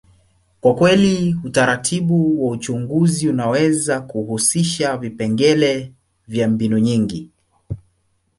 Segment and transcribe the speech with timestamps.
[0.61, 5.93] kwa kweli, utaratibu wa uchunguzi unaweza kuhusisha vipengele
[6.27, 7.29] vya mbinu nyingi.